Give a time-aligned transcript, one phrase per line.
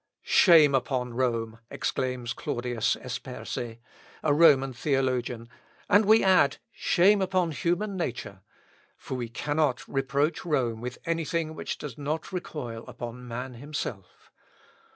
[0.23, 3.77] "Shame upon Rome," exclaims Claudius Esperse,
[4.23, 5.47] a Roman theologian,
[5.87, 8.41] and we add, Shame upon human nature!
[8.97, 14.31] for we cannot reproach Rome with anything which does not recoil upon man himself.